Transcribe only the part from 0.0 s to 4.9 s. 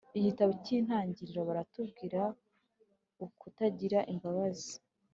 igitabo cy’intangiriro baratubwira ukutagira imbabazi